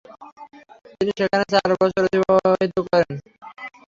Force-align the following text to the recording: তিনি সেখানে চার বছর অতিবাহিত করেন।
তিনি 0.89 1.11
সেখানে 1.19 1.45
চার 1.53 1.69
বছর 1.73 2.01
অতিবাহিত 2.05 2.75
করেন। 2.87 3.11